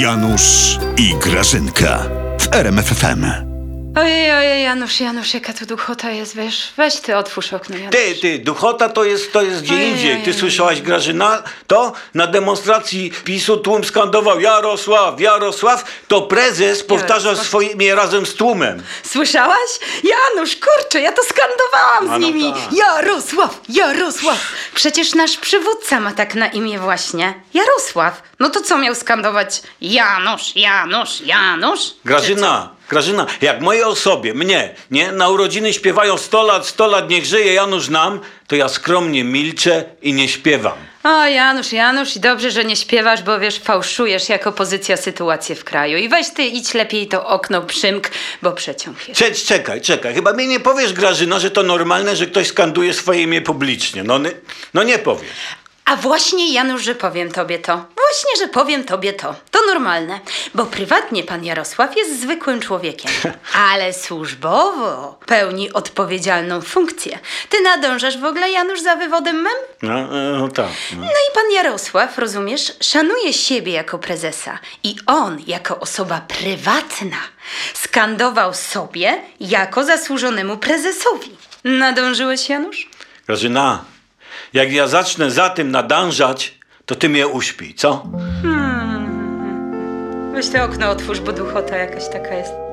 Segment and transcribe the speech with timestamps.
[0.00, 1.98] Janusz i Grażynka
[2.40, 3.24] w RMFFM.
[3.96, 6.72] Ojej, ojej, Janusz, Janusz, jaka tu duchota jest, wiesz?
[6.76, 7.92] Weź ty, otwórz okno, Janusz.
[7.96, 10.16] Ty, ty, duchota to jest, to jest gdzie Ojej, indziej.
[10.16, 10.34] Ty ojej.
[10.40, 11.42] słyszałaś, Grażyna?
[11.66, 15.84] To na demonstracji PiSu tłum skandował Jarosław, Jarosław.
[16.08, 17.46] To prezes powtarza Jarosław.
[17.46, 18.82] swoje imię razem z tłumem.
[19.02, 19.70] Słyszałaś?
[20.04, 22.52] Janusz, kurczę, ja to skandowałam A z no nimi.
[22.52, 22.72] tak.
[22.72, 24.38] Jarosław, Jarosław.
[24.78, 27.34] Przecież nasz przywódca ma tak na imię właśnie.
[27.54, 28.22] Jarosław.
[28.38, 29.62] No to co miał skandować?
[29.80, 31.80] Janusz, Janusz, Janusz?
[32.04, 37.24] Grażyna, Grażyna, jak mojej osobie, mnie, nie, na urodziny śpiewają 100 lat, 100 lat, niech
[37.24, 40.78] żyje Janusz nam, to ja skromnie milczę i nie śpiewam.
[41.08, 45.64] O, Janusz, Janusz, i dobrze, że nie śpiewasz, bo wiesz, fałszujesz jako pozycja sytuację w
[45.64, 45.98] kraju.
[45.98, 48.10] I weź ty, idź lepiej to okno przymk,
[48.42, 49.20] bo przeciąg jest.
[49.20, 53.22] Cze- czekaj, czekaj, chyba mi nie powiesz, Grażyna, że to normalne, że ktoś skanduje swoje
[53.22, 54.04] imię publicznie.
[54.04, 54.32] No, nie-
[54.74, 55.30] no nie powiesz.
[55.84, 57.72] A właśnie, Janusz, że powiem tobie to.
[57.76, 59.34] Właśnie, że powiem tobie to.
[59.50, 60.20] To normalne,
[60.54, 63.10] bo prywatnie pan Jarosław jest zwykłym człowiekiem,
[63.70, 67.18] ale służbowo pełni odpowiedzialną funkcję.
[67.48, 69.52] Ty nadążasz w ogóle, Janusz, za wywodem mem?
[69.82, 70.70] No, e, no tak.
[70.92, 71.00] No.
[71.00, 77.16] No i pan Jarosław, rozumiesz, szanuje siebie jako prezesa i on, jako osoba prywatna,
[77.74, 81.30] skandował sobie jako zasłużonemu prezesowi.
[81.64, 82.88] Nadążyłeś, Janusz?
[83.26, 83.84] Grażyna,
[84.52, 86.54] jak ja zacznę za tym nadążać,
[86.86, 88.04] to ty mnie uśpij, co?
[90.38, 92.67] Weź to okno otwórz, bo duchota jakaś taka jest.